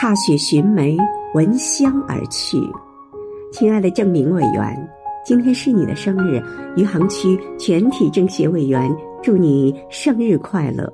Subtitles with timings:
[0.00, 0.96] 踏雪寻梅
[1.34, 2.56] 闻香而去。
[3.52, 4.90] 亲爱的郑明委员
[5.26, 6.42] 今天是你的生日
[6.74, 8.90] 余杭区全体政协委员
[9.22, 10.90] 祝你生日快乐。